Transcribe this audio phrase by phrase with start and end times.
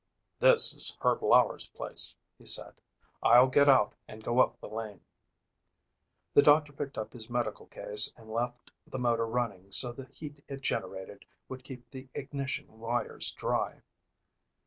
[0.39, 2.81] "This is Herb Lauer's place," he said.
[3.21, 5.01] "I'll get out and go up the lane."
[6.33, 10.43] The doctor picked up his medical case and left the motor running so the heat
[10.47, 13.83] it generated would keep ignition wires dry.